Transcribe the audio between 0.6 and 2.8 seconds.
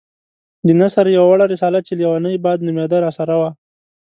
د نثر يوه وړه رساله چې ليونی باد